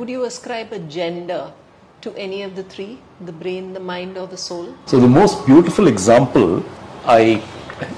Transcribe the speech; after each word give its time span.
Would 0.00 0.08
you 0.08 0.24
ascribe 0.24 0.72
a 0.72 0.78
gender 0.78 1.52
to 2.00 2.14
any 2.16 2.42
of 2.42 2.56
the 2.56 2.62
three 2.62 3.00
the 3.20 3.32
brain, 3.32 3.74
the 3.74 3.80
mind, 3.80 4.16
or 4.16 4.26
the 4.26 4.38
soul? 4.38 4.74
So, 4.86 4.98
the 4.98 5.06
most 5.06 5.44
beautiful 5.44 5.88
example 5.88 6.64
I 7.04 7.42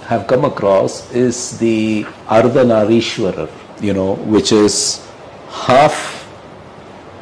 have 0.09 0.27
come 0.27 0.45
across 0.45 1.15
is 1.15 1.61
the 1.61 2.03
Ardhanarishwarar, 2.27 3.49
you 3.81 3.93
know, 3.93 4.15
which 4.35 4.51
is 4.51 5.07
half 5.49 6.27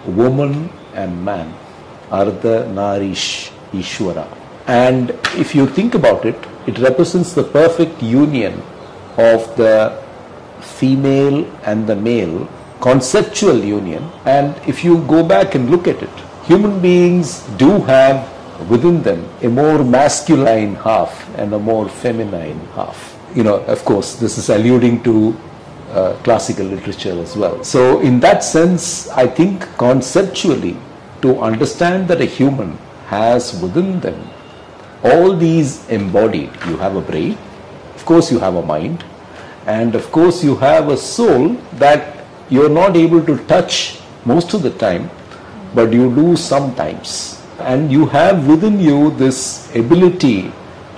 woman 0.06 0.70
and 0.94 1.22
man. 1.26 1.52
Ardha 2.08 2.64
Narish 2.78 3.50
Ishwara. 3.74 4.26
And 4.66 5.10
if 5.36 5.54
you 5.54 5.66
think 5.66 5.94
about 5.94 6.24
it, 6.24 6.38
it 6.66 6.78
represents 6.78 7.34
the 7.34 7.44
perfect 7.44 8.02
union 8.02 8.62
of 9.18 9.44
the 9.58 10.02
female 10.62 11.44
and 11.64 11.86
the 11.86 11.96
male, 11.96 12.48
conceptual 12.80 13.58
union. 13.58 14.10
And 14.24 14.56
if 14.66 14.84
you 14.84 15.04
go 15.04 15.22
back 15.22 15.54
and 15.54 15.70
look 15.70 15.86
at 15.86 16.02
it, 16.02 16.10
human 16.44 16.80
beings 16.80 17.42
do 17.56 17.80
have 17.82 18.28
within 18.68 19.02
them 19.02 19.26
a 19.42 19.48
more 19.48 19.82
masculine 19.84 20.74
half 20.76 21.28
and 21.38 21.52
a 21.54 21.58
more 21.58 21.88
feminine 21.88 22.60
half. 22.74 23.16
You 23.34 23.44
know, 23.44 23.56
of 23.64 23.84
course, 23.84 24.16
this 24.16 24.38
is 24.38 24.50
alluding 24.50 25.02
to 25.04 25.36
uh, 25.90 26.14
classical 26.22 26.66
literature 26.66 27.18
as 27.20 27.36
well. 27.36 27.62
So, 27.64 28.00
in 28.00 28.20
that 28.20 28.44
sense, 28.44 29.08
I 29.08 29.26
think 29.26 29.62
conceptually, 29.76 30.76
to 31.22 31.38
understand 31.40 32.08
that 32.08 32.20
a 32.20 32.24
human 32.24 32.78
has 33.06 33.60
within 33.60 34.00
them 34.00 34.30
all 35.02 35.34
these 35.36 35.88
embodied, 35.88 36.50
you 36.66 36.76
have 36.76 36.96
a 36.96 37.00
brain, 37.00 37.36
of 37.94 38.04
course, 38.04 38.30
you 38.30 38.38
have 38.38 38.54
a 38.54 38.62
mind, 38.62 39.04
and 39.66 39.94
of 39.94 40.10
course, 40.12 40.44
you 40.44 40.56
have 40.56 40.88
a 40.88 40.96
soul 40.96 41.54
that 41.74 42.19
you're 42.50 42.68
not 42.68 42.96
able 42.96 43.24
to 43.24 43.38
touch 43.46 43.98
most 44.24 44.54
of 44.54 44.62
the 44.62 44.70
time, 44.70 45.10
but 45.74 45.92
you 45.92 46.14
do 46.14 46.36
sometimes. 46.36 47.40
And 47.58 47.90
you 47.92 48.06
have 48.06 48.46
within 48.46 48.80
you 48.80 49.10
this 49.12 49.74
ability 49.74 50.52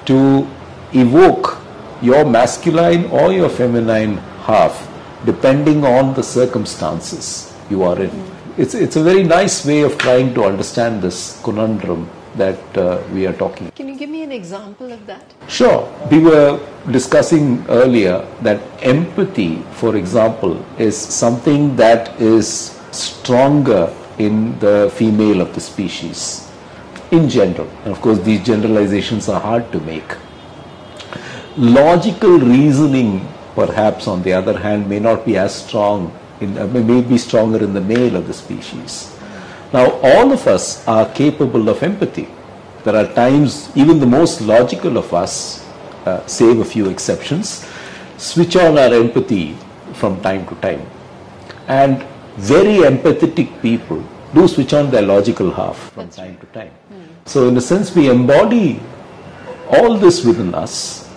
to 0.06 0.48
evoke 0.92 1.58
your 2.00 2.24
masculine 2.24 3.04
or 3.06 3.32
your 3.32 3.48
feminine 3.48 4.16
half 4.48 4.88
depending 5.24 5.84
on 5.84 6.14
the 6.14 6.22
circumstances 6.22 7.54
you 7.70 7.82
are 7.84 8.00
in. 8.02 8.10
It's, 8.58 8.74
it's 8.74 8.96
a 8.96 9.02
very 9.02 9.22
nice 9.22 9.64
way 9.64 9.82
of 9.82 9.96
trying 9.98 10.34
to 10.34 10.44
understand 10.44 11.00
this 11.02 11.40
conundrum 11.42 12.10
that 12.36 12.76
uh, 12.76 13.02
we 13.12 13.26
are 13.26 13.32
talking. 13.32 13.70
Can 13.72 13.88
you 13.88 13.96
give 13.96 14.10
me 14.10 14.22
an 14.22 14.32
example 14.32 14.92
of 14.92 15.06
that? 15.06 15.34
Sure. 15.48 15.88
We 16.10 16.18
were 16.18 16.60
discussing 16.90 17.64
earlier 17.68 18.26
that 18.42 18.60
empathy, 18.82 19.56
for 19.72 19.96
example, 19.96 20.64
is 20.78 20.96
something 20.96 21.76
that 21.76 22.20
is 22.20 22.78
stronger 22.90 23.94
in 24.18 24.58
the 24.58 24.90
female 24.94 25.40
of 25.40 25.54
the 25.54 25.60
species 25.60 26.48
in 27.10 27.28
general. 27.28 27.68
And 27.84 27.92
of 27.92 28.00
course, 28.00 28.18
these 28.20 28.42
generalizations 28.42 29.28
are 29.28 29.40
hard 29.40 29.70
to 29.72 29.80
make. 29.80 30.16
Logical 31.56 32.38
reasoning, 32.38 33.28
perhaps, 33.54 34.08
on 34.08 34.22
the 34.22 34.32
other 34.32 34.58
hand, 34.58 34.88
may 34.88 34.98
not 34.98 35.26
be 35.26 35.36
as 35.36 35.54
strong, 35.54 36.16
in, 36.40 36.56
uh, 36.56 36.66
may 36.66 37.02
be 37.02 37.18
stronger 37.18 37.62
in 37.62 37.74
the 37.74 37.80
male 37.80 38.16
of 38.16 38.26
the 38.26 38.32
species. 38.32 39.14
Now, 39.72 39.90
all 40.02 40.32
of 40.32 40.46
us 40.46 40.86
are 40.86 41.08
capable 41.12 41.68
of 41.70 41.82
empathy. 41.82 42.28
There 42.84 42.94
are 42.94 43.06
times, 43.14 43.70
even 43.74 44.00
the 44.00 44.06
most 44.06 44.42
logical 44.42 44.98
of 44.98 45.14
us, 45.14 45.66
uh, 46.04 46.26
save 46.26 46.58
a 46.58 46.64
few 46.64 46.88
exceptions, 46.90 47.66
switch 48.18 48.54
on 48.56 48.76
our 48.76 48.92
empathy 48.92 49.56
from 49.94 50.20
time 50.20 50.46
to 50.48 50.54
time. 50.56 50.86
And 51.68 52.04
very 52.36 52.78
empathetic 52.90 53.62
people 53.62 54.04
do 54.34 54.46
switch 54.46 54.74
on 54.74 54.90
their 54.90 55.02
logical 55.02 55.50
half 55.50 55.78
from 55.92 56.08
time 56.10 56.36
to 56.38 56.46
time. 56.46 56.72
So, 57.24 57.48
in 57.48 57.56
a 57.56 57.60
sense, 57.60 57.94
we 57.94 58.10
embody 58.10 58.80
all 59.70 59.96
this 59.96 60.24
within 60.24 60.54
us. 60.54 61.08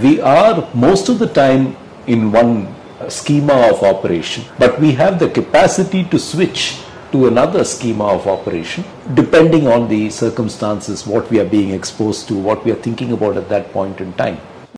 We 0.00 0.20
are 0.20 0.68
most 0.72 1.08
of 1.08 1.18
the 1.18 1.26
time 1.26 1.76
in 2.06 2.32
one 2.32 2.74
schema 3.08 3.54
of 3.70 3.82
operation, 3.82 4.44
but 4.58 4.80
we 4.80 4.92
have 4.92 5.18
the 5.18 5.28
capacity 5.28 6.04
to 6.04 6.18
switch 6.18 6.78
to 7.12 7.26
another 7.26 7.64
schema 7.64 8.04
of 8.04 8.26
operation 8.26 8.84
depending 9.14 9.66
on 9.66 9.88
the 9.88 10.08
circumstances, 10.10 11.06
what 11.06 11.28
we 11.30 11.40
are 11.40 11.44
being 11.44 11.70
exposed 11.70 12.28
to, 12.28 12.34
what 12.34 12.64
we 12.64 12.70
are 12.70 12.82
thinking 12.86 13.12
about 13.12 13.36
at 13.36 13.48
that 13.48 13.72
point 13.72 14.00
in 14.00 14.12
time. 14.14 14.38